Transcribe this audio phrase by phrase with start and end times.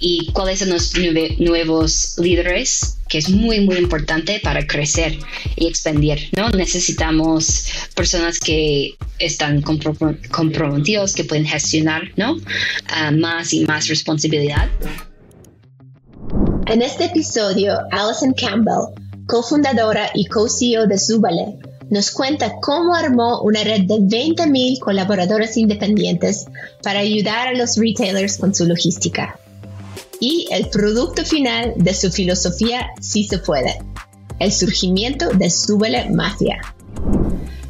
[0.00, 0.92] y cuáles son los
[1.38, 5.18] nuevos líderes que es muy, muy importante para crecer
[5.56, 6.48] y expandir, ¿no?
[6.50, 12.36] Necesitamos personas que están comprometidos, que pueden gestionar, ¿no?
[12.86, 14.70] Ah, más y más responsabilidad.
[16.66, 18.94] En este episodio, Alison Campbell,
[19.26, 21.58] cofundadora y co-CEO de Zubale,
[21.90, 26.46] nos cuenta cómo armó una red de 20.000 colaboradores independientes
[26.84, 29.36] para ayudar a los retailers con su logística
[30.20, 33.78] y el producto final de su filosofía sí se puede,
[34.38, 36.60] el surgimiento de Súbele Mafia.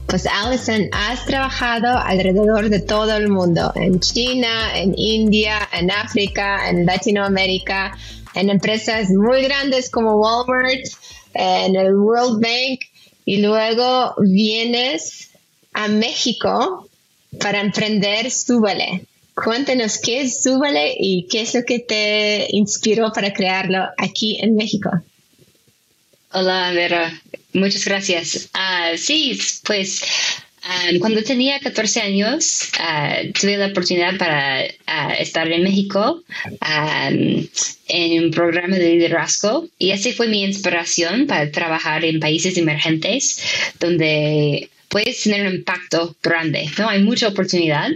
[0.06, 6.68] Pues Alison, has trabajado alrededor de todo el mundo, en China, en India, en África,
[6.68, 7.96] en Latinoamérica,
[8.34, 10.84] en empresas muy grandes como Walmart,
[11.34, 12.80] en el World Bank,
[13.24, 15.30] y luego vienes
[15.72, 16.88] a México
[17.38, 19.06] para emprender Súbele.
[19.44, 24.54] Cuéntanos qué es Súbale y qué es lo que te inspiró para crearlo aquí en
[24.54, 24.90] México.
[26.32, 27.12] Hola, Vera.
[27.52, 28.50] Muchas gracias.
[28.54, 30.02] Uh, sí, pues
[30.64, 34.66] um, cuando tenía 14 años uh, tuve la oportunidad para
[35.18, 36.22] estar en México
[36.60, 43.42] en un programa de liderazgo y esa fue mi inspiración para trabajar en países emergentes
[43.80, 46.88] donde puedes tener un impacto grande, ¿no?
[46.88, 47.90] Hay mucha oportunidad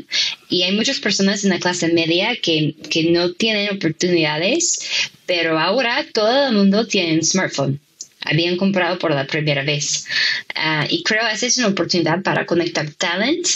[0.49, 6.07] y hay muchas personas en la clase media que, que no tienen oportunidades, pero ahora
[6.13, 7.81] todo el mundo tiene un smartphone
[8.25, 10.07] habían comprado por la primera vez.
[10.55, 13.47] Ah, y creo que esa es una oportunidad para conectar talent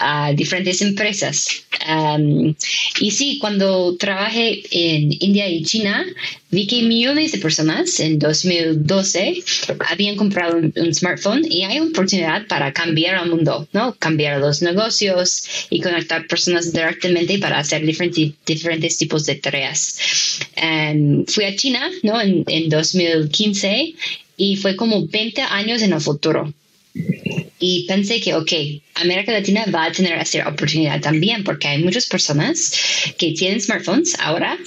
[0.00, 1.64] a diferentes empresas.
[3.00, 6.04] y sí, cuando trabajé en India y China,
[6.50, 9.42] vi que millones de personas en 2012
[9.90, 13.94] habían comprado un, smartphone y hay oportunidad para cambiar el mundo, ¿no?
[13.98, 19.98] Cambiar los negocios y conectar personas directamente para hacer diferentes, diferentes tipos de tareas.
[21.28, 22.20] fui a China, ¿no?
[22.20, 23.94] En, en 2015
[24.36, 26.52] y fue como 20 años en el futuro
[27.60, 28.52] y pensé que, ok,
[28.94, 32.72] América Latina va a tener esta oportunidad también porque hay muchas personas
[33.18, 34.58] que tienen smartphones ahora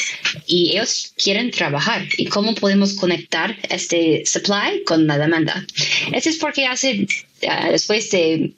[0.46, 2.08] y ellos quieren trabajar.
[2.18, 5.66] ¿Y cómo podemos conectar este supply con la demanda?
[6.14, 7.08] Eso es porque hace,
[7.42, 8.54] uh, después de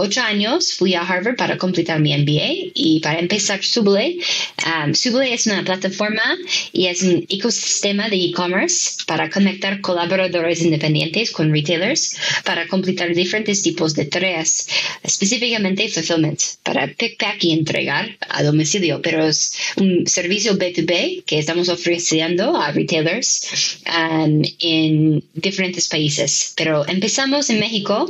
[0.00, 4.18] ocho años fui a Harvard para completar mi MBA y para empezar Subway.
[4.66, 6.36] Um, Subway es una plataforma
[6.72, 13.62] y es un ecosistema de e-commerce para conectar colaboradores independientes con retailers para completar diferentes
[13.62, 14.66] tipos de tareas,
[15.02, 21.38] específicamente fulfillment, para pick, pack y entregar a domicilio, pero es un servicio B2B que
[21.38, 26.54] estamos ofreciendo a retailers um, en diferentes países.
[26.56, 28.06] Pero empezamos en México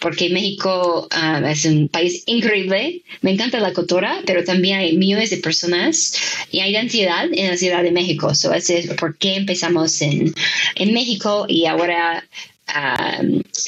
[0.00, 5.30] porque México um, es un país increíble, me encanta la cultura, pero también hay millones
[5.30, 6.14] de personas
[6.50, 8.30] y hay identidad en la Ciudad de México.
[8.30, 10.34] eso es por qué empezamos en,
[10.74, 12.24] en México y ahora,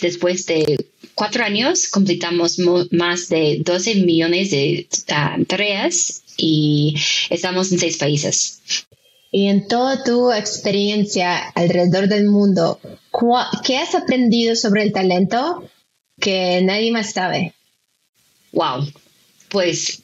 [0.03, 2.59] después de cuatro años, completamos
[2.91, 4.87] más de 12 millones de
[5.49, 6.95] tareas y
[7.31, 8.61] estamos en seis países.
[9.33, 12.79] Y en toda tu experiencia alrededor del mundo,
[13.65, 15.69] ¿qué has aprendido sobre el talento
[16.21, 17.56] que nadie más sabe?
[18.57, 18.91] Wow,
[19.51, 20.03] pues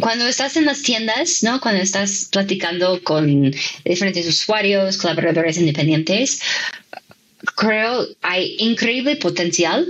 [0.00, 1.60] cuando estás en las tiendas, ¿no?
[1.60, 3.54] Cuando estás platicando con
[3.84, 6.40] diferentes usuarios, colaboradores independientes,
[7.54, 9.86] creo hay increíble potencial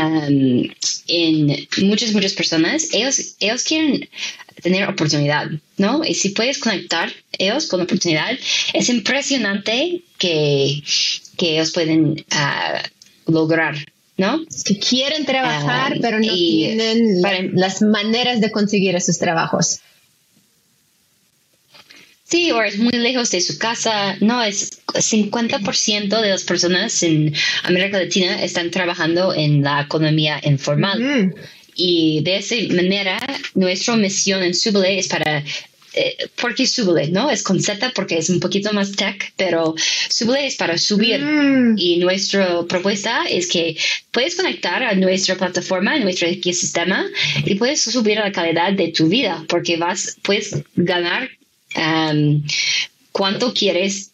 [0.00, 0.70] um,
[1.08, 2.94] en muchas, muchas personas.
[2.94, 4.08] Ellos, ellos quieren
[4.62, 6.04] tener oportunidad, ¿no?
[6.04, 8.38] Y si puedes conectar ellos con oportunidad,
[8.72, 10.80] es impresionante que,
[11.36, 13.74] que ellos pueden uh, lograr
[14.18, 14.44] ¿no?
[14.64, 17.22] Que quieren trabajar, pero no tienen
[17.54, 19.80] las maneras de conseguir esos trabajos.
[22.24, 24.16] Sí, o es muy lejos de su casa.
[24.20, 31.32] No, es 50% de las personas en América Latina están trabajando en la economía informal.
[31.74, 33.18] Y de esa manera,
[33.54, 35.44] nuestra misión en Suble es para
[35.94, 37.30] eh, porque Subule, ¿no?
[37.30, 39.74] Es con Z porque es un poquito más tech, pero
[40.10, 41.20] Subule es para subir.
[41.20, 41.76] Mm.
[41.78, 43.76] Y nuestra propuesta es que
[44.10, 47.06] puedes conectar a nuestra plataforma, a nuestro ecosistema,
[47.44, 51.30] y puedes subir la calidad de tu vida porque vas, puedes ganar
[51.76, 52.42] um,
[53.12, 54.07] cuánto quieres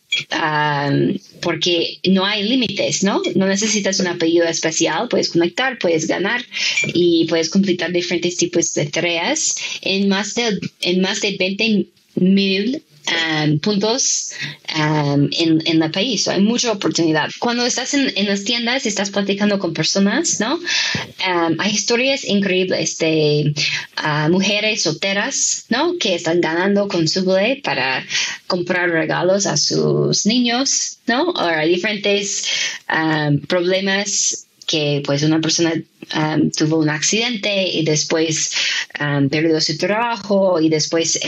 [1.41, 3.23] porque no hay límites, ¿no?
[3.35, 6.45] No necesitas un apellido especial, puedes conectar, puedes ganar
[6.93, 12.83] y puedes completar diferentes tipos de tareas en más de, en más de 20 mil
[13.11, 14.33] um, puntos
[14.75, 16.29] um, en, en el país.
[16.29, 17.31] hay mucha oportunidad.
[17.39, 20.55] Cuando estás en, en, las tiendas, estás platicando con personas, ¿no?
[20.55, 23.55] Um, hay historias increíbles de
[24.03, 25.97] uh, mujeres solteras, ¿no?
[25.99, 27.25] Que están ganando con su
[27.63, 28.05] para
[28.47, 31.31] comprar regalos a sus niños, ¿no?
[31.31, 32.47] O hay diferentes
[33.49, 35.73] problemas que pues una persona
[36.17, 38.53] um, tuvo un accidente y después
[39.01, 41.19] um, perdió su trabajo y después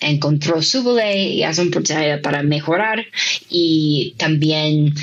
[0.00, 3.06] encontró su ley y hace un proceso para mejorar
[3.48, 4.94] y también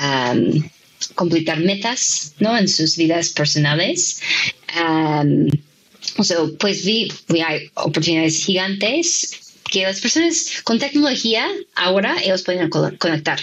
[0.00, 0.62] um,
[1.14, 2.56] completar metas ¿no?
[2.56, 4.20] en sus vidas personales.
[6.16, 9.38] o sea, pues vi, vi hay oportunidades gigantes
[9.70, 13.40] que las personas con tecnología ahora ellos pueden conectar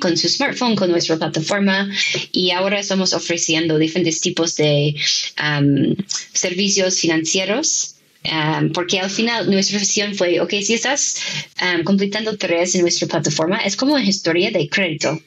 [0.00, 1.90] con su smartphone, con nuestra plataforma
[2.30, 4.94] y ahora estamos ofreciendo diferentes tipos de
[5.40, 5.94] um,
[6.32, 7.96] servicios financieros.
[8.24, 11.16] Um, porque al final nuestra visión fue, ok, si estás
[11.60, 15.20] um, completando tareas en nuestra plataforma, es como una historia de crédito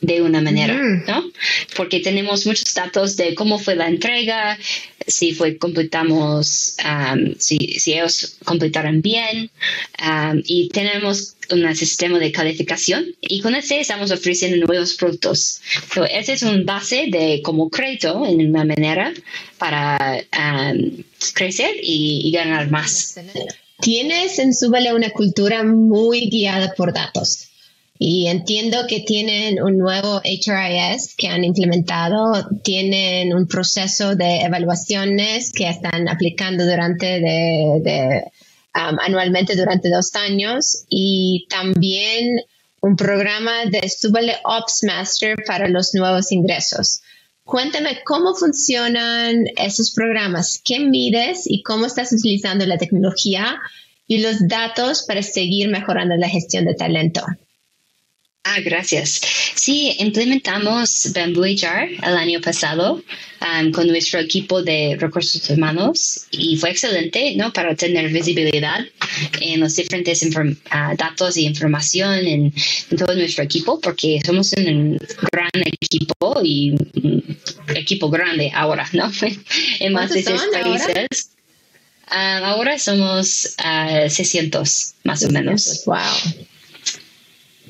[0.00, 1.04] de una manera, mm.
[1.06, 1.30] ¿no?
[1.80, 4.58] Porque tenemos muchos datos de cómo fue la entrega,
[5.06, 7.56] si fue completamos, um, si,
[7.86, 9.50] ellos completaron bien,
[9.98, 15.62] um, y tenemos un sistema de calificación y con ese estamos ofreciendo nuevos productos.
[15.94, 19.14] So, ese es un base de como crédito en una manera
[19.56, 20.22] para
[21.32, 23.18] crecer y, ganar más.
[23.80, 27.49] Tienes en Súbale una cultura muy guiada por datos.
[28.02, 35.52] Y entiendo que tienen un nuevo HRIS que han implementado, tienen un proceso de evaluaciones
[35.52, 37.20] que están aplicando durante
[38.74, 42.40] um, anualmente durante dos años y también
[42.80, 47.02] un programa de Subale Ops Master para los nuevos ingresos.
[47.44, 53.60] Cuéntame cómo funcionan esos programas, qué mides y cómo estás utilizando la tecnología
[54.06, 57.20] y los datos para seguir mejorando la gestión de talento.
[58.44, 59.20] Ah, gracias.
[59.54, 63.02] Sí, implementamos Bamboo HR el año pasado
[63.42, 67.52] um, con nuestro equipo de recursos humanos y fue excelente, ¿no?
[67.52, 68.80] Para tener visibilidad
[69.42, 72.54] en los diferentes uh, datos y información en,
[72.96, 74.98] todo nuestro equipo, porque somos un
[75.30, 75.50] gran
[75.82, 77.36] equipo y un
[77.74, 79.12] equipo grande ahora, ¿no?
[79.80, 81.28] en más de seis países.
[82.06, 82.38] Ahora?
[82.40, 85.82] Um, ahora somos uh, 600, más o menos.
[85.84, 86.48] Wow.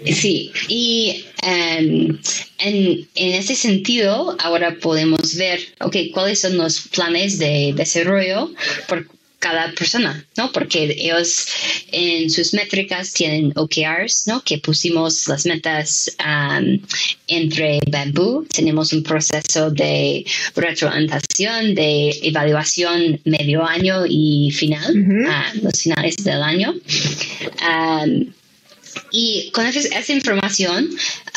[0.07, 2.19] Sí, y em,
[2.59, 8.51] en, en, ese sentido ahora podemos ver, ok, cuáles son los planes de desarrollo
[8.89, 9.07] por
[9.41, 10.53] cada persona, ¿no?
[10.53, 11.47] Porque ellos
[11.91, 14.43] en sus métricas tienen OKRs, ¿no?
[14.43, 16.79] Que pusimos las metas um,
[17.27, 18.47] entre Bamboo.
[18.53, 20.25] Tenemos un proceso de
[20.55, 24.95] retroalimentación, de evaluación medio año y final,
[25.63, 26.75] los finales del año.
[27.63, 28.27] Um,
[29.11, 30.89] y con esa, información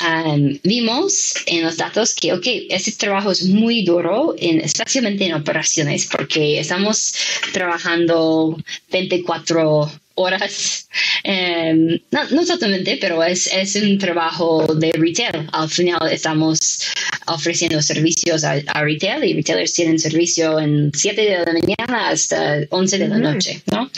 [0.06, 5.34] um, vimos en los datos que, ok, ese trabajo es muy duro, en, especialmente en
[5.34, 7.14] operaciones, porque estamos
[7.52, 8.58] trabajando
[8.92, 10.88] 24 horas,
[11.26, 15.48] um, no, no totalmente, pero es, es un trabajo de retail.
[15.52, 16.84] Al final estamos
[17.28, 22.98] ofreciendo servicios a, retail y retailers tienen servicio en 7 de la mañana hasta 11
[23.00, 23.90] de la noche, ¿no?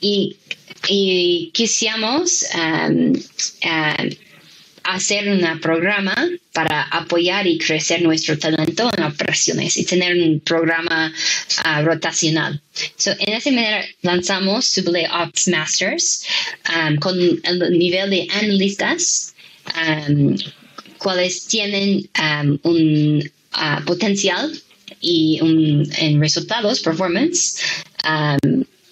[0.00, 0.36] Y
[0.88, 4.10] y quisimos um, um,
[4.84, 6.14] hacer un programa
[6.52, 11.12] para apoyar y crecer nuestro talento en operaciones y tener un programa
[11.64, 12.60] uh, rotacional.
[12.96, 16.26] So, en esa manera lanzamos Subway Ops Masters
[16.68, 19.34] um, con el nivel de analistas,
[20.98, 22.08] cuales tienen
[22.62, 24.50] un uh, potencial
[25.00, 27.58] y un, en resultados, performance,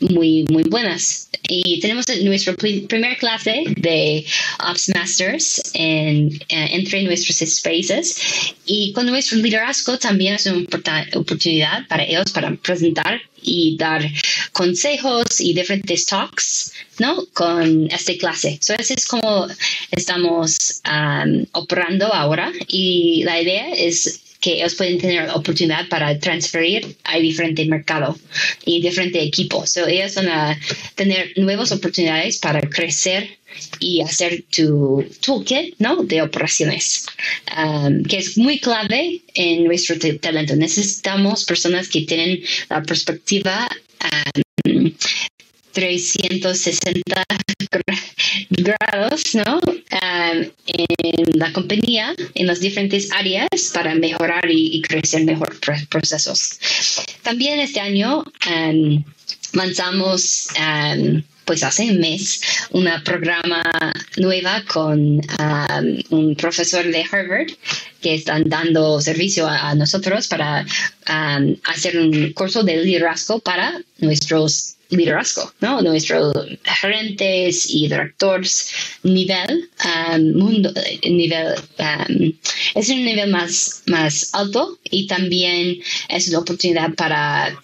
[0.00, 1.28] muy, muy buenas.
[1.48, 4.24] Y tenemos nuestra primera clase de
[4.68, 8.54] Ops Masters en, eh, entre nuestros spaces.
[8.66, 10.64] Y con nuestro liderazgo también es una
[11.14, 14.06] oportunidad para ellos para presentar y dar
[14.52, 17.24] consejos y diferentes talks, ¿no?
[17.32, 18.58] Con esta clase.
[18.60, 19.48] So, así es como
[19.90, 22.52] estamos um, operando ahora.
[22.68, 28.18] Y la idea es que ellos pueden tener oportunidad para transferir a diferente mercado
[28.64, 29.66] y diferente equipo.
[29.66, 30.58] So, ellos van a
[30.94, 33.38] tener nuevas oportunidades para crecer
[33.78, 36.04] y hacer tu toolkit ¿no?
[36.04, 37.06] de operaciones,
[37.56, 40.56] um, que es muy clave en nuestro talento.
[40.56, 43.68] Necesitamos personas que tienen la perspectiva
[44.64, 44.92] um,
[45.72, 47.24] 360
[48.50, 49.60] grados ¿no?
[49.60, 55.58] Um, en la compañía, en las diferentes áreas para mejorar y, crecer mejor
[55.88, 56.58] procesos.
[57.22, 59.04] También este año um,
[59.52, 63.60] lanzamos um, pues hace un mes, una programa
[64.18, 65.20] nueva con
[66.10, 67.48] un profesor de Harvard
[68.00, 70.64] que están dando servicio a, nosotros para
[71.64, 75.80] hacer un curso de liderazgo para nuestros liderazgo, ¿no?
[75.82, 78.70] Nuestros gerentes y directores
[79.02, 80.72] nivel um, mundo,
[81.04, 81.54] nivel
[82.74, 85.78] es un nivel más, más alto y también
[86.08, 87.58] es una oportunidad para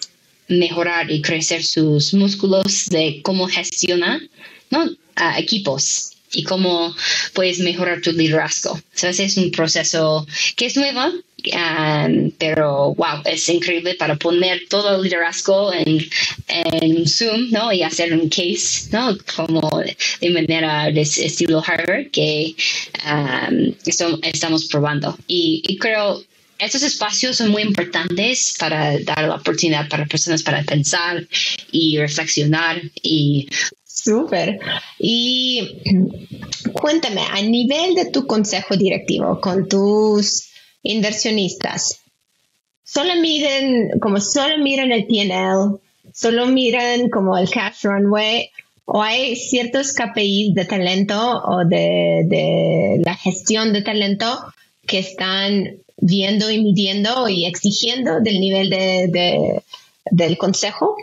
[0.47, 4.21] mejorar y crecer sus músculos de cómo gestionar
[4.69, 4.89] ¿no?
[5.37, 6.95] equipos y cómo
[7.33, 8.79] puedes mejorar tu liderazgo.
[9.01, 11.11] es un proceso que es nuevo,
[12.37, 16.05] pero wow, es increíble para poner todo el liderazgo en,
[16.47, 17.71] en Zoom ¿no?
[17.71, 19.17] y hacer un case, ¿no?
[19.35, 19.81] como
[20.19, 22.55] de manera de estilo Harvard que
[23.05, 23.73] um,
[24.23, 25.17] estamos probando.
[25.27, 26.23] Y, y creo
[26.59, 31.27] estos espacios son muy importantes para dar la oportunidad para personas para pensar
[31.71, 33.47] y reflexionar y
[34.07, 34.59] Súper.
[34.99, 35.81] Y
[36.71, 40.47] cuéntame, a nivel de tu consejo directivo con tus
[40.91, 41.99] inversionistas,
[42.83, 45.79] solo miren, como solo miran el PNL,
[46.13, 48.49] solo miran como el cash runway,
[48.85, 54.39] o hay ciertos KPIs de talento o de, de la gestión de talento
[54.85, 59.61] que están viendo y midiendo y exigiendo del nivel de,
[60.11, 60.95] del consejo?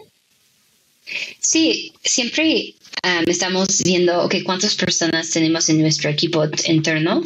[1.39, 2.75] Sí, siempre
[3.27, 7.23] estamos viendo okay, cuántas personas tenemos en nuestro equipo interno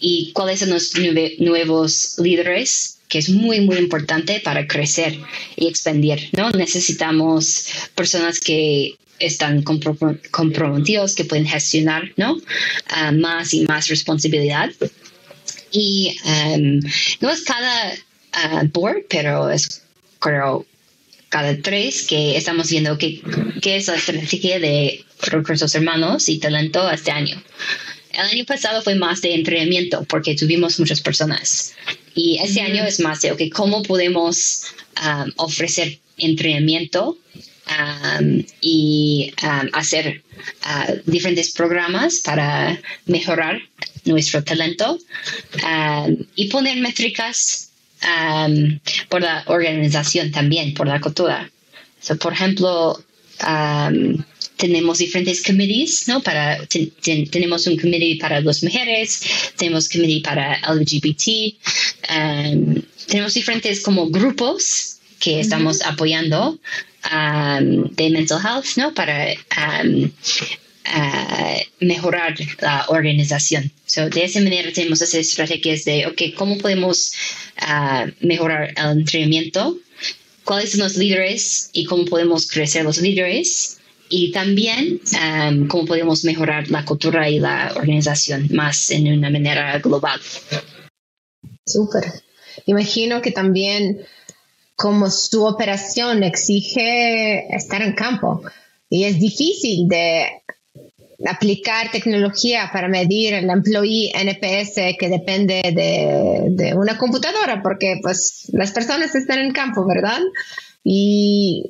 [0.00, 0.92] y cuáles son los
[1.38, 5.18] nuevos líderes, que es muy, muy importante para crecer
[5.56, 6.50] y expandir, ¿no?
[6.50, 12.34] Necesitamos personas que están comprometidos, que pueden gestionar, ¿no?
[12.34, 14.70] Uh, más y más responsabilidad
[15.76, 16.80] y um,
[17.20, 19.82] no es cada uh, board, pero es
[20.18, 20.66] creo
[21.36, 23.20] cada tres que estamos viendo qué,
[23.60, 27.36] qué es la estrategia de recursos hermanos y talento este año.
[28.10, 31.74] El año pasado fue más de entrenamiento porque tuvimos muchas personas.
[32.14, 34.62] Y este año es más de, okay, ¿cómo podemos
[35.04, 37.18] um, ofrecer entrenamiento
[37.68, 40.22] um, y um, hacer
[40.64, 43.60] uh, diferentes programas para mejorar
[44.06, 44.98] nuestro talento
[45.62, 47.72] um, y poner métricas
[48.06, 51.50] um, por la organización también, por la cultura.
[52.20, 52.98] por ejemplo,
[53.46, 54.22] um,
[54.56, 56.20] tenemos diferentes committees, ¿no?
[56.20, 56.58] Para,
[57.30, 59.20] tenemos un committee para las mujeres,
[59.56, 61.54] tenemos committee para LGBT,
[63.06, 66.58] tenemos diferentes como grupos que estamos apoyando
[67.04, 68.94] de mental health, ¿no?
[68.94, 69.26] Para
[71.80, 73.70] mejorar la organización.
[74.10, 77.12] de esa manera tenemos esas estrategias de, ok, ¿cómo podemos
[77.58, 79.78] ah, mejorar el entrenamiento?
[80.44, 83.78] ¿Cuáles son los líderes y cómo podemos crecer los líderes?
[84.08, 85.00] Y también
[85.68, 90.20] cómo podemos mejorar la cultura y la organización más en una manera global.
[91.66, 92.04] Súper.
[92.66, 94.06] Imagino que también
[94.76, 98.42] como su operación exige estar en campo
[98.88, 100.26] y es difícil de
[101.24, 108.72] aplicar tecnología para medir el employee NPS que depende de, una computadora, porque pues las
[108.72, 110.20] personas están en campo, ¿verdad?
[110.84, 111.64] Y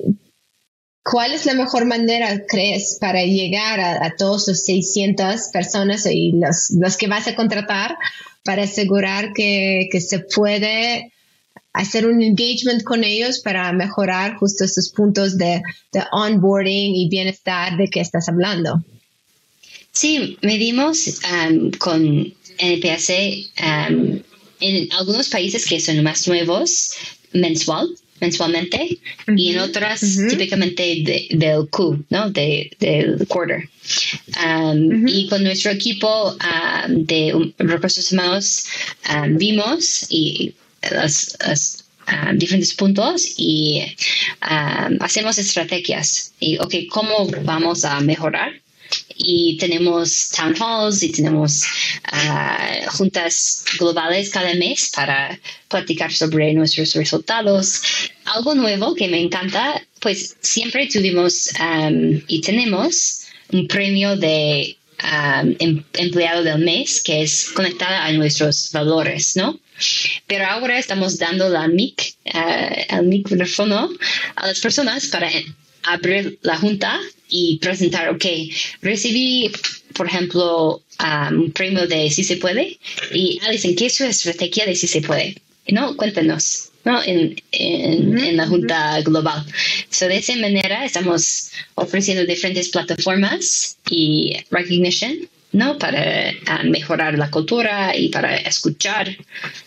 [1.03, 6.71] ¿cuál es la mejor manera, crees, para llegar a, todos los 600 personas y los,
[6.71, 7.95] los, que vas a contratar
[8.43, 11.13] para asegurar que, que se puede
[11.73, 15.61] hacer un engagement con ellos para mejorar justo esos puntos de,
[15.93, 18.83] de onboarding y bienestar de que estás hablando?
[19.97, 23.09] Sí, medimos um, con NPS
[23.59, 24.19] um,
[24.59, 26.91] en algunos países que son más nuevos
[27.33, 27.89] mensual,
[28.21, 28.99] mensualmente
[29.35, 32.29] y en otras típicamente del Q, ¿no?
[32.29, 33.67] De, del quarter.
[34.45, 36.37] Um, y con nuestro equipo
[36.89, 38.65] de recursos humanos
[39.29, 40.53] vimos y
[40.91, 41.35] los,
[42.35, 43.81] diferentes puntos y
[44.41, 48.61] hacemos estrategias y ok, ¿cómo vamos a mejorar?
[49.17, 51.63] Y tenemos town halls y tenemos
[52.11, 57.81] ah, juntas globales cada mes para platicar sobre nuestros resultados.
[58.25, 61.49] Algo nuevo que me encanta, pues siempre tuvimos
[62.27, 64.77] y tenemos un premio de
[65.59, 69.59] em, empleado del mes que es conectada a nuestros valores, ¿no?
[70.25, 73.89] Pero ahora estamos dando la mic, uh, el micrófono
[74.35, 75.29] a las personas para
[75.83, 78.25] abrir la junta y presentar, ok,
[78.81, 79.51] recibí,
[79.93, 82.77] por ejemplo, um, un premio de Si se puede
[83.11, 85.35] y Alison, ¿qué es su estrategia de Si se puede?
[85.69, 85.95] ¿no?
[85.95, 86.69] Cuéntanos.
[86.85, 87.03] ¿no?
[87.03, 89.45] En, en, la Junta Global.
[89.89, 95.77] So, de esa manera estamos ofreciendo diferentes plataformas y recognition ¿no?
[95.77, 99.17] Para ah, mejorar la cultura y para escuchar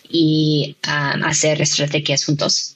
[0.09, 2.75] y ah, hacer estrategias juntos.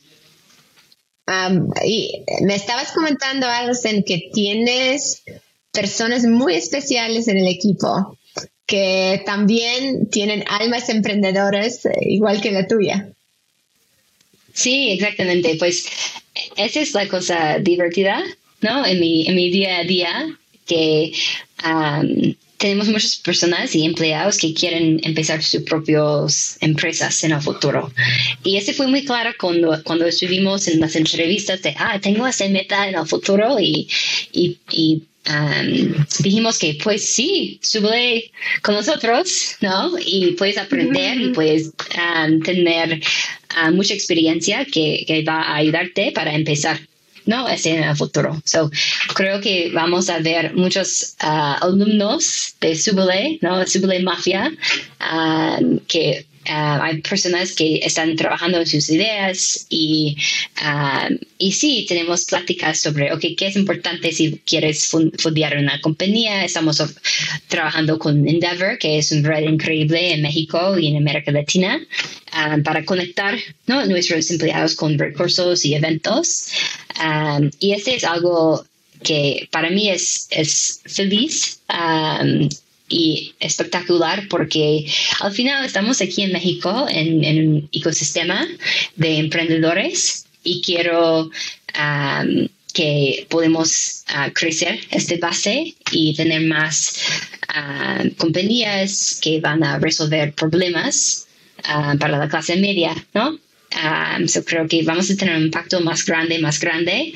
[1.83, 5.23] Y me estabas comentando, Alison, que tienes
[5.71, 8.17] personas muy especiales en el equipo
[8.65, 13.09] que también tienen almas emprendedoras eh, igual que la tuya.
[14.53, 15.55] Sí, exactamente.
[15.59, 15.87] Pues
[16.55, 18.23] esa es la cosa divertida,
[18.61, 18.85] ¿no?
[18.85, 21.11] En mi, en mi día a día, que
[22.65, 27.91] tenemos muchas personas y empleados que quieren empezar sus propias empresas en el futuro.
[28.43, 32.49] Y ese fue muy claro cuando, cuando estuvimos en las entrevistas de, ah, tengo esa
[32.49, 33.87] meta en el futuro y,
[34.31, 35.03] y, y
[36.21, 38.31] dijimos que pues sí, sube
[38.63, 39.91] con nosotros, ¿no?
[40.03, 41.71] Y puedes aprender y puedes
[42.43, 42.99] tener
[43.49, 46.79] ah, mucha experiencia que, que, va a ayudarte para empezar.
[47.25, 47.47] ¿No?
[47.47, 48.41] Ese en el futuro.
[48.45, 48.69] So,
[49.13, 53.65] creo que vamos a ver muchos ah, alumnos de Subule, ¿no?
[53.65, 54.51] Subule Mafia,
[55.87, 60.15] que Ah, hay personas que están trabajando en sus ideas y,
[60.57, 66.45] ah, y sí, tenemos pláticas sobre, ok, ¿qué es importante si quieres fundar una compañía?
[66.45, 66.81] Estamos
[67.47, 71.79] trabajando con Endeavor, que es un red increíble en México y en América Latina,
[72.31, 73.37] ah, para conectar
[73.67, 73.85] ¿no?
[73.85, 76.49] nuestros empleados con recursos y eventos.
[77.59, 78.65] y este es algo
[79.03, 81.59] que para mí es, es feliz
[82.87, 84.85] y espectacular porque
[85.19, 88.47] al final estamos aquí en México en, un ecosistema
[88.95, 91.31] de emprendedores y quiero
[92.73, 96.99] que podemos uh, crecer esta base y tener más
[98.17, 101.25] compañías que van a resolver problemas
[101.99, 103.39] para la clase media, ¿no?
[104.25, 107.13] yo creo que vamos a tener un impacto más grande, más grande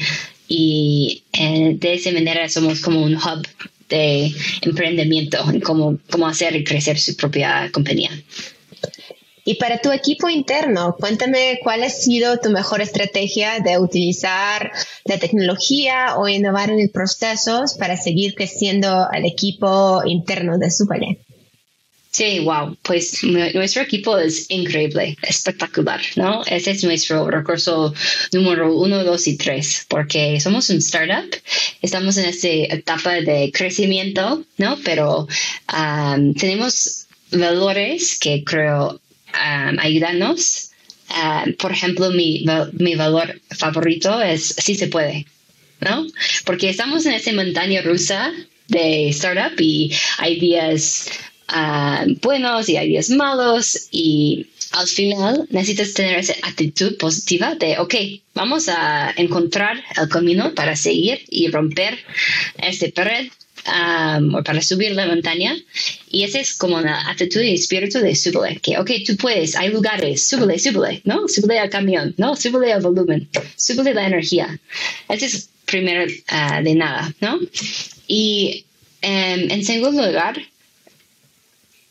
[0.47, 3.47] y eh, de esa manera somos como un hub
[3.89, 4.31] de
[4.61, 8.11] emprendimiento, cómo, cómo hacer crecer su propia compañía.
[9.45, 14.71] Y para tu equipo interno, cuéntame cuál ha sido tu mejor estrategia de utilizar
[15.05, 21.28] la tecnología o innovar en procesos para seguir creciendo al equipo interno de Superlet.
[22.11, 26.43] Sí, wow, pues nuestro equipo es increíble, espectacular, ¿no?
[26.47, 27.93] Ese es nuestro recurso
[28.33, 31.29] número uno, dos y tres, porque somos un startup,
[31.83, 34.79] estamos en esta etapa de crecimiento, ¿no?
[34.83, 35.27] Pero
[36.39, 38.99] tenemos valores que creo
[39.33, 40.71] um, ayudarnos.
[41.59, 42.43] por ejemplo, mi,
[42.95, 45.27] valor favorito es sí se puede,
[45.79, 46.07] ¿no?
[46.43, 48.31] Porque estamos en esa montaña rusa
[48.67, 51.09] de startup y hay días
[51.51, 57.79] Ah, buenos y hay días malos y al final necesitas tener esa actitud positiva de,
[57.79, 57.95] ok,
[58.35, 61.97] vamos a encontrar el camino para seguir y romper
[62.61, 63.29] este pared
[63.65, 65.57] o para subir la montaña.
[66.11, 69.69] Y esa es como la actitud y espíritu de súbele, que, ok, tú puedes, hay
[69.69, 71.27] lugares, súbele, súbele, ¿no?
[71.27, 72.35] Súbele al camión, ¿no?
[72.35, 74.59] Súbele al volumen, súbele la energía.
[75.07, 77.39] Ese es primero ah, de nada, ¿no?
[78.07, 78.65] Y
[79.01, 80.39] em, en segundo lugar,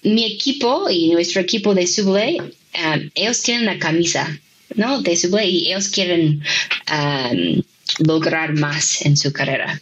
[0.03, 4.39] mi equipo y nuestro equipo de Subway, um, ellos tienen la camisa,
[4.75, 5.03] ¿no?
[5.03, 6.43] De Subway y ellos quieren
[6.91, 7.63] um,
[8.07, 9.81] lograr más en su carrera.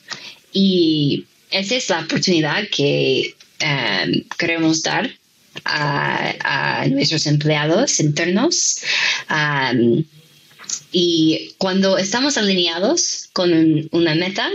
[0.52, 5.11] Y esa es la oportunidad que um, queremos dar
[5.64, 8.81] a, a, nuestros empleados internos.
[10.92, 14.50] y cuando estamos alineados con una meta,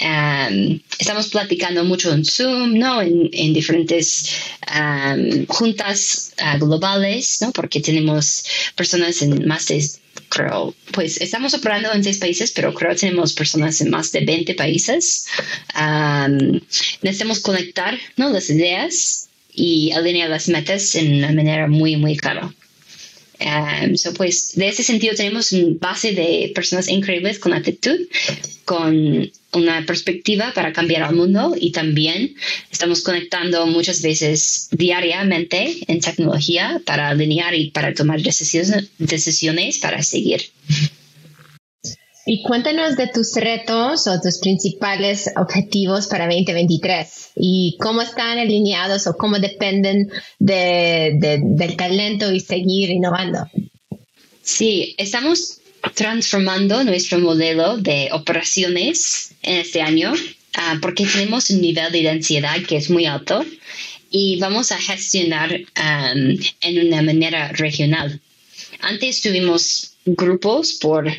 [0.00, 3.00] Um, estamos platicando mucho en Zoom, ¿no?
[3.00, 4.28] En, diferentes
[4.68, 7.52] um, juntas uh, globales, ¿no?
[7.52, 9.84] Porque tenemos personas en más de,
[10.28, 14.24] creo, pues estamos operando en seis países, pero creo que tenemos personas en más de
[14.24, 15.26] 20 países.
[15.78, 16.60] Um,
[17.02, 18.30] necesitamos conectar, ¿no?
[18.30, 22.52] Las ideas y alinear las metas en una manera muy, muy clara.
[23.44, 28.08] Um, so pues de ese sentido tenemos una base de personas increíbles con actitud,
[28.64, 32.34] con una perspectiva para cambiar al mundo y también
[32.70, 40.02] estamos conectando muchas veces diariamente en tecnología para alinear y para tomar decisiones, decisiones para
[40.02, 40.44] seguir.
[42.26, 49.06] Y cuéntanos de tus retos o tus principales objetivos para 2023 y cómo están alineados
[49.06, 53.46] o cómo dependen del talento y seguir innovando.
[54.42, 55.58] Sí, estamos
[55.94, 60.14] transformando nuestro modelo de operaciones en este año
[60.54, 63.44] ah, porque tenemos un nivel de densidad que es muy alto
[64.10, 68.20] y vamos a gestionar en una manera regional.
[68.80, 71.10] Antes tuvimos grupos por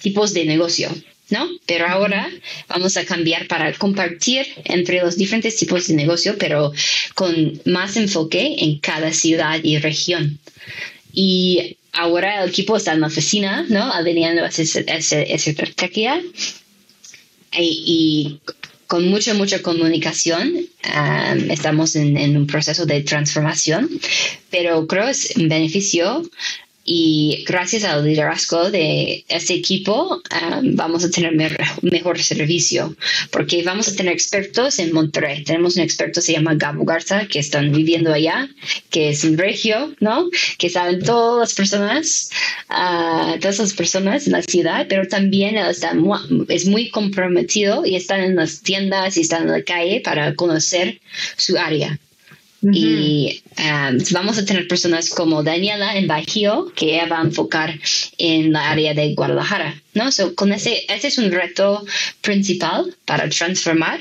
[0.00, 0.90] tipos de negocio,
[1.30, 1.48] ¿no?
[1.66, 2.30] Pero ahora
[2.68, 6.72] vamos a cambiar para compartir entre los diferentes tipos de negocio, pero
[7.14, 10.38] con más enfoque en cada ciudad y región.
[11.12, 13.92] Y ahora el equipo está en la oficina, ¿no?
[13.92, 14.80] Alineando esa,
[15.20, 16.22] estrategia
[17.58, 18.40] y,
[18.92, 20.52] con mucha, mucha comunicación.
[21.48, 23.88] estamos en, un proceso de transformación,
[24.50, 26.20] pero creo es un beneficio
[26.84, 31.32] y gracias al liderazgo de este equipo um, vamos a tener
[31.82, 32.96] mejor servicio
[33.30, 35.44] porque vamos a tener expertos en Monterrey.
[35.44, 38.48] Tenemos un experto, se llama Gabo Garza, que están viviendo allá,
[38.90, 40.28] que es un regio, ¿no?
[40.58, 42.30] Que saben todas las personas,
[42.70, 45.92] uh, todas las personas en la ciudad, pero también está
[46.48, 51.00] es muy comprometido y están en las tiendas y están en la calle para conocer
[51.36, 51.98] su área.
[52.62, 57.76] Y um, vamos a tener personas como Daniela en Bajío, que ella va a enfocar
[58.18, 60.12] en la área de Guadalajara, ¿no?
[60.12, 61.84] So, con ese, es un reto
[62.20, 64.00] principal para transformar.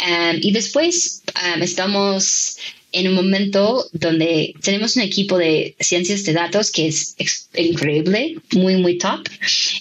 [0.00, 2.58] Um, y después um, estamos
[2.92, 7.16] en un momento donde tenemos un equipo de ciencias de datos que es
[7.54, 9.28] increíble, muy, muy top,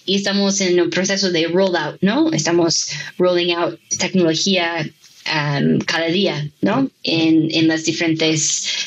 [0.05, 2.31] y estamos en un proceso de rollout, ¿no?
[2.31, 4.89] Estamos rolling out tecnología
[5.27, 6.89] Um, cada día, ¿no?
[7.03, 8.41] En, en, las diferentes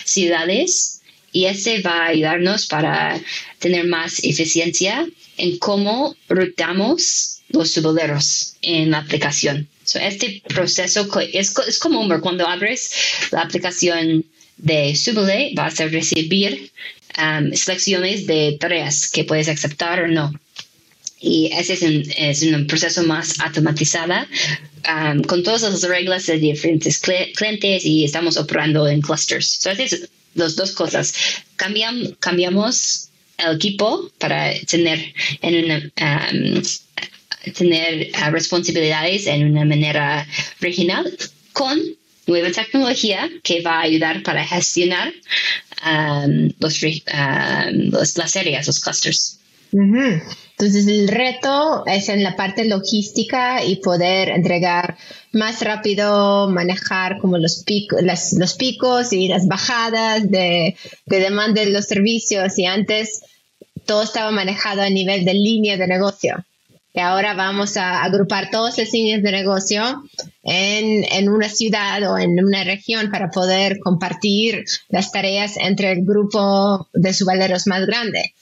[0.06, 3.20] ciudades y este va a ayudarnos para
[3.58, 9.68] tener más eficiencia en cómo rutamos los suboleros en la aplicación.
[10.00, 12.90] este proceso es, es como cuando abres
[13.32, 14.24] la aplicación
[14.56, 16.70] de Subole, vas a recibir
[17.18, 20.32] um, selecciones de tareas que puedes aceptar o no
[21.20, 24.26] y ese es un, es un proceso más automatizado
[24.88, 29.60] um, con todas las reglas de diferentes clientes y estamos operando en clusters.
[29.64, 31.14] Entonces, las dos cosas.
[31.56, 36.62] Cambiam, cambiamos el equipo para tener, en una, um,
[37.52, 40.26] tener uh, responsabilidades en una manera
[40.60, 41.14] regional
[41.52, 41.78] con
[42.26, 45.12] nueva tecnología que va a ayudar para gestionar
[45.84, 49.38] um, los, las áreas, los clusters.
[50.60, 54.98] Entonces el reto es en la parte logística y poder entregar
[55.32, 58.02] más rápido, manejar como los, picos,
[58.36, 63.22] los picos y las bajadas de, de demanda de los servicios y antes
[63.86, 66.44] todo estaba manejado a nivel de línea de negocio.
[66.92, 70.02] Y ahora vamos a agrupar todas las líneas de negocio
[70.42, 76.04] en, en, una ciudad o en una región para poder compartir las tareas entre el
[76.04, 78.34] grupo de subaleros más grande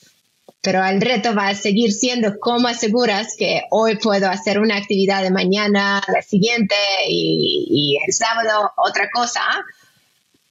[0.61, 5.23] pero el reto va a seguir siendo cómo aseguras que hoy puedo hacer una actividad
[5.23, 6.75] de mañana, la siguiente
[7.07, 9.41] y, el sábado otra cosa,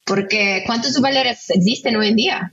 [0.04, 2.52] porque ¿cuántos subaleros existen hoy en día?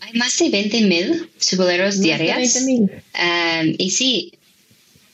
[0.00, 2.56] Hay más de 20 mil subaleros diarios.
[2.56, 4.32] Um, y sí,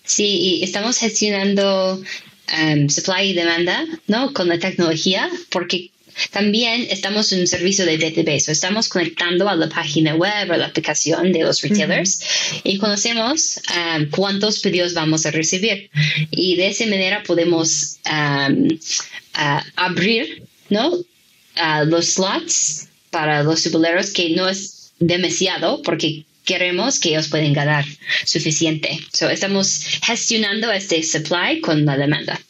[0.05, 4.33] sí, estamos gestionando um, supply y demanda, ¿no?
[4.35, 5.91] Con la tecnología, porque
[6.31, 10.67] también estamos en un servicio de database, estamos conectando a la página web, a la
[10.67, 12.21] aplicación de los retailers
[12.65, 15.91] y conocemos um, cuántos pedidos vamos a recibir.
[16.31, 20.91] Y de esa manera podemos um, uh, abrir ¿no?
[20.91, 27.53] Uh, los slots para los subaleros que no es demasiado porque queremos que ellos puedan
[27.53, 27.85] ganar
[28.25, 29.01] suficiente.
[29.13, 32.41] So, estamos gestionando este supply con la demanda.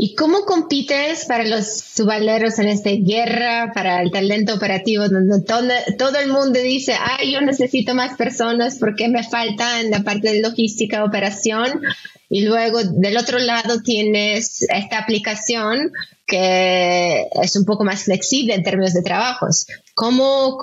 [0.00, 6.18] ¿Y cómo compites para los subaleros en esta guerra, para el talento operativo, donde todo,
[6.20, 10.40] el mundo dice, ay, yo necesito más personas porque me falta en la parte de
[10.40, 11.82] logística, operación?
[12.30, 15.90] Y luego del otro lado tienes esta aplicación
[16.28, 19.66] que es un poco más flexible en términos de trabajos.
[19.94, 20.58] ¿Cómo,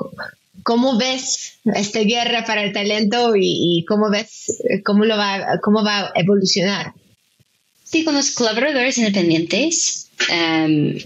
[0.63, 6.05] cómo ves esta guerra para el talento y, cómo ves cómo, lo va, cómo va
[6.05, 6.93] a evolucionar?
[7.85, 10.97] Sí, con los colaboradores independientes em,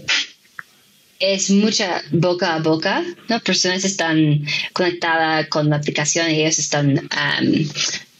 [1.20, 3.38] es mucha boca a boca, ¿no?
[3.40, 7.68] Personas están conectadas con la aplicación y ellos están em,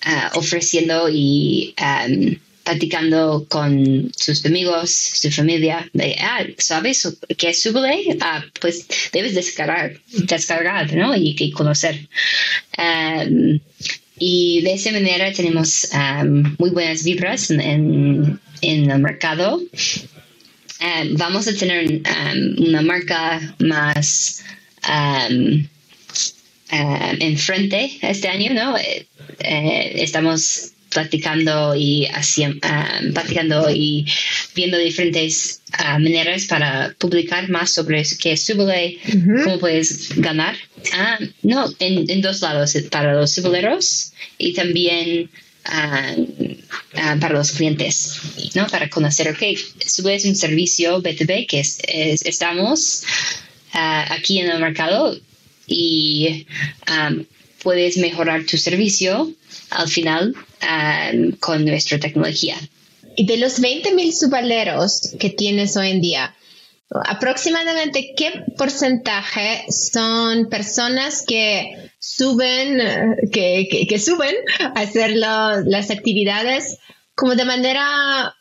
[0.03, 7.63] ah, ofreciendo y um, platicando con sus amigos, su familia, de, ah, ¿sabes qué es
[7.63, 8.19] Subway?
[8.21, 11.17] Ah, pues debes descargar, descargar, ¿no?
[11.17, 12.07] Y, conocer.
[14.19, 15.89] y de esa manera tenemos
[16.59, 19.61] muy buenas vibras en el mercado.
[20.81, 24.43] Um, vamos a tener um, una marca más
[24.89, 25.67] um,
[26.71, 28.79] enfrente este año, ¿no?
[28.79, 29.07] Eh,
[29.41, 32.67] eh, estamos platicando y haciendo,
[33.15, 34.07] platicando y
[34.55, 38.99] viendo diferentes ah, maneras para publicar más sobre qué es Subole,
[39.45, 40.57] cómo puedes ganar.
[40.93, 45.31] Ah, no, en, dos lados, para los suboleros y también
[45.63, 48.21] para los clientes,
[48.55, 48.67] ¿no?
[48.67, 53.05] Para conocer, ok, Subole es un servicio B2B que estamos
[53.73, 55.19] aquí en el mercado
[55.67, 56.47] y
[57.63, 59.33] puedes mejorar tu servicio
[59.71, 60.35] al final
[61.41, 62.57] con nuestra tecnología.
[63.17, 66.35] Y de los 20.000 subaleros que tienes hoy en día,
[66.91, 72.79] aproximadamente qué porcentaje son personas que suben,
[73.33, 74.35] que, que, suben
[74.75, 76.79] a hacer las actividades
[77.15, 78.35] como de manera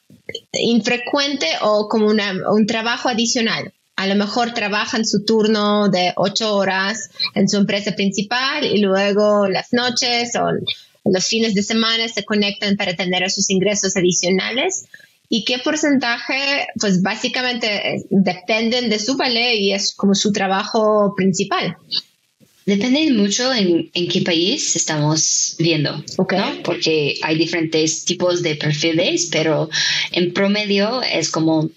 [0.54, 3.74] infrecuente o como un trabajo adicional.
[3.96, 9.48] A lo mejor trabajan su turno de ocho horas en su empresa principal y luego
[9.48, 10.52] las noches o
[11.04, 14.86] los fines de semana se conectan para tener sus ingresos adicionales
[15.30, 21.78] y qué porcentaje, pues básicamente dependen de su ballet y es como su trabajo principal.
[22.66, 26.04] Depende mucho en, qué país estamos viendo,
[26.64, 29.70] porque hay diferentes tipos de perfiles, pero
[30.12, 31.70] en promedio es como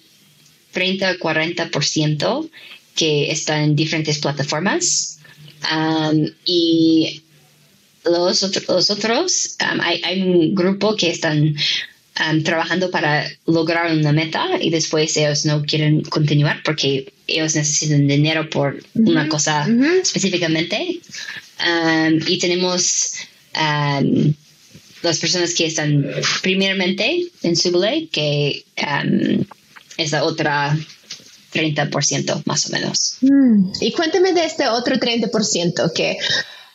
[0.74, 2.50] 30-40%
[2.94, 5.18] que están en diferentes plataformas.
[5.72, 7.22] Um, y
[8.04, 11.54] los, los otros, um, hay, un grupo que están
[12.20, 18.06] um, trabajando para lograr una meta y después ellos no quieren continuar porque ellos necesitan
[18.06, 19.66] dinero por una cosa
[20.02, 21.00] específicamente.
[21.60, 23.14] Um, y tenemos
[25.02, 26.06] las personas que están
[26.42, 28.64] primeramente en Subway, que
[29.96, 30.76] es la otra
[31.52, 33.16] 30% más o menos.
[33.20, 33.72] Mm.
[33.80, 36.16] Y cuéntame de este otro 30% que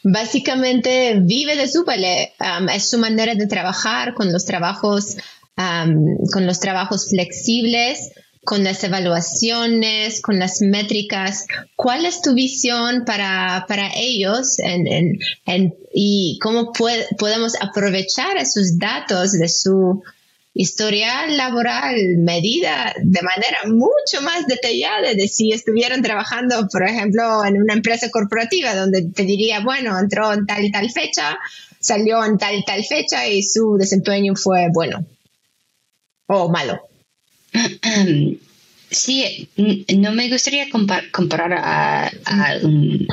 [0.03, 2.33] básicamente vive de su ballet.
[2.39, 5.17] Um, es su manera de trabajar con los trabajos,
[5.57, 8.11] um, con los trabajos flexibles,
[8.43, 11.45] con las evaluaciones, con las métricas.
[11.75, 14.57] ¿Cuál es tu visión para, para ellos
[15.93, 20.01] y cómo podemos aprovechar esos datos de su
[20.57, 27.61] historial laboral medida de manera mucho más detallada de si estuvieran trabajando, por ejemplo, en
[27.61, 31.37] una empresa corporativa donde te diría, bueno, entró en tal y tal fecha,
[31.79, 35.05] salió en tal y tal fecha y su desempeño fue bueno
[36.27, 36.81] o malo.
[38.89, 42.09] Sí, no me gustaría comparar a,
[42.63, 43.05] un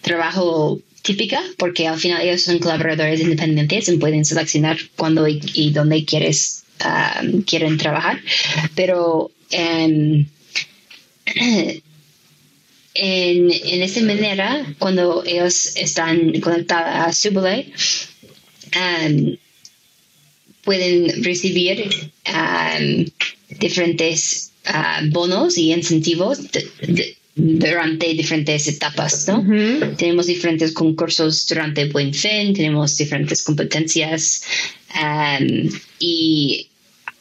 [0.00, 6.04] trabajo típica porque al final ellos son colaboradores independientes y pueden seleccionar cuándo y, dónde
[6.04, 8.20] quieres, um, quieren trabajar.
[8.74, 10.26] Pero um,
[12.94, 17.72] en, en esta manera, cuando ellos están conectados a Subway,
[18.76, 19.36] um,
[20.62, 21.90] pueden recibir
[23.58, 26.38] diferentes uh, bonos y incentivos
[27.34, 29.44] durante diferentes etapas, ¿no?
[29.96, 34.42] Tenemos diferentes concursos durante Buen Fin, tenemos diferentes competencias
[34.94, 36.68] um, y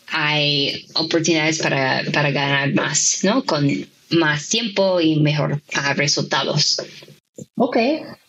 [0.07, 3.43] hay oportunidades para, para, ganar más, ¿no?
[3.45, 6.81] Con más tiempo y mejor uh, resultados.
[7.55, 7.77] Ok,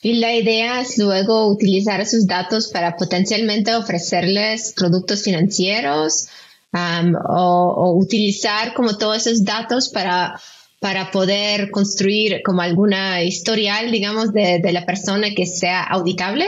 [0.03, 6.29] y la idea es luego utilizar esos datos para potencialmente ofrecerles productos financieros
[6.73, 10.39] um, o, o utilizar como todos esos datos para
[10.81, 16.47] para poder construir como alguna historial, digamos, de, la persona que sea auditable?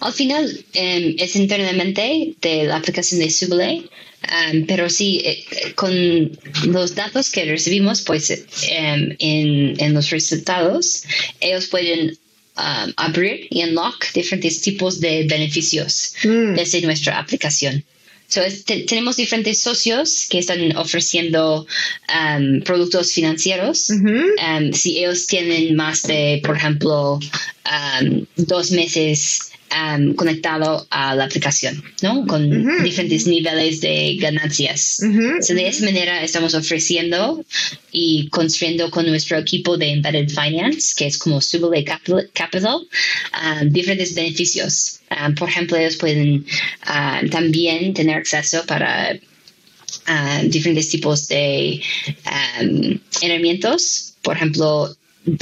[0.00, 3.90] Al final em, es internamente de la aplicación de Subway,
[4.22, 6.30] em, pero sí, eh, con
[6.66, 11.02] los datos que recibimos, pues em, en, los resultados,
[11.40, 12.16] ellos pueden
[12.56, 16.54] abrir y unlock diferentes tipos de beneficios mm.
[16.54, 17.84] desde nuestra aplicación
[18.86, 21.66] tenemos diferentes socios que están ofreciendo
[22.08, 23.90] um, productos financieros.
[23.90, 31.24] Um, si ellos tienen más de, por ejemplo, um, dos meses um, conectado a la
[31.24, 32.26] aplicación, ¿no?
[32.26, 34.98] Con diferentes niveles de ganancias.
[35.00, 37.44] de esa manera estamos ofreciendo
[37.90, 44.14] y construyendo con nuestro equipo de Embedded Finance, que es como Subway Capital, um, diferentes
[44.14, 45.00] beneficios.
[45.10, 46.44] Um, por ejemplo, ellos pueden
[47.30, 49.18] también tener acceso para
[50.44, 51.80] diferentes tipos de
[53.22, 54.94] herramientas, por ejemplo,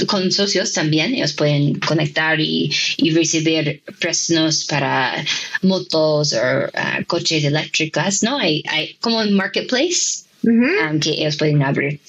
[0.07, 2.71] con socios también, ellos pueden conectar y,
[3.13, 5.23] recibir préstamos para
[5.61, 8.37] motos o uh, coches eléctricos, ¿no?
[8.37, 11.99] Hay, hay como un marketplace um, que ellos pueden abrir.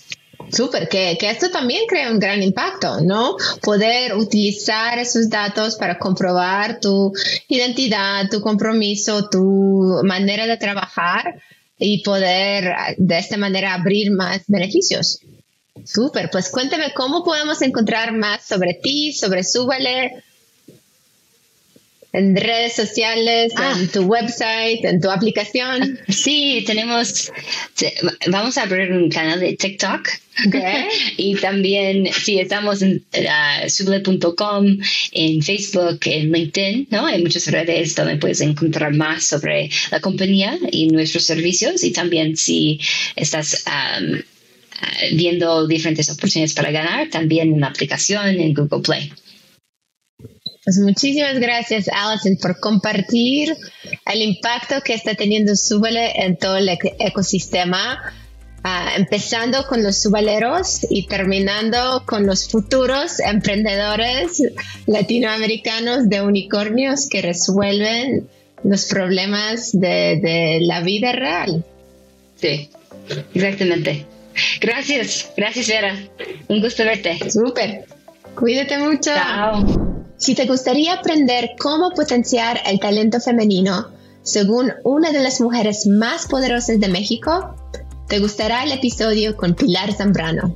[0.50, 3.36] Súper, que, que, esto también crea un gran impacto, ¿no?
[3.62, 7.12] Poder utilizar esos datos para comprobar tu
[7.48, 11.40] identidad, tu compromiso, tu manera de trabajar
[11.78, 15.20] y poder de esta manera abrir más beneficios.
[15.82, 20.22] Súper, pues cuéntame cómo podemos encontrar más sobre ti, sobre Súbale,
[22.14, 23.88] en redes sociales, en ah.
[23.92, 25.98] tu website, en tu aplicación.
[26.08, 27.32] Sí, tenemos,
[28.28, 30.08] vamos a abrir un canal de TikTok.
[31.16, 34.78] y también, sí, estamos en uh, suble.com,
[35.12, 37.06] en Facebook, en LinkedIn, ¿no?
[37.06, 41.82] Hay muchas redes donde puedes encontrar más sobre la compañía y nuestros servicios.
[41.82, 42.80] Y también si
[43.16, 44.20] estás um,
[45.12, 49.12] viendo diferentes oportunidades para ganar, también en la aplicación en Google Play.
[50.64, 53.54] Pues muchísimas gracias, Alison, por compartir
[54.06, 58.00] el impacto que está teniendo Súbale en todo el ecosistema,
[58.62, 64.42] ah, empezando con los subaleros y terminando con los futuros emprendedores
[64.86, 68.26] latinoamericanos de unicornios que resuelven
[68.62, 71.62] los problemas de, de la vida real.
[72.40, 72.70] Sí,
[73.34, 74.06] exactamente.
[74.60, 75.96] Gracias, gracias Vera.
[76.48, 77.30] Un gusto verte.
[77.30, 77.86] Súper.
[78.34, 79.10] Cuídate mucho.
[79.14, 79.94] Chao.
[80.16, 83.88] Si te gustaría aprender cómo potenciar el talento femenino
[84.22, 87.54] según una de las mujeres más poderosas de México,
[88.08, 90.54] te gustará el episodio con Pilar Zambrano,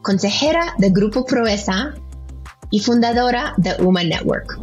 [0.00, 1.94] consejera del Grupo Proesa
[2.70, 4.58] y fundadora de Human Network.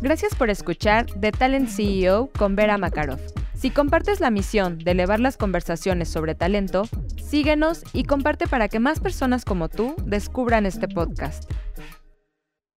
[0.00, 3.20] Gracias por escuchar The Talent CEO con Vera Makarov.
[3.62, 6.88] Si compartes la misión de elevar las conversaciones sobre talento,
[7.24, 11.48] síguenos y comparte para que más personas como tú descubran este podcast.